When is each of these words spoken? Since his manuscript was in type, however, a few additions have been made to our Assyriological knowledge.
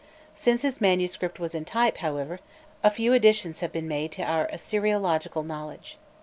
Since 0.33 0.63
his 0.63 0.81
manuscript 0.81 1.39
was 1.39 1.53
in 1.53 1.63
type, 1.63 1.97
however, 1.97 2.39
a 2.83 2.89
few 2.89 3.13
additions 3.13 3.59
have 3.59 3.71
been 3.71 3.87
made 3.87 4.11
to 4.13 4.23
our 4.23 4.47
Assyriological 4.47 5.45
knowledge. 5.45 5.99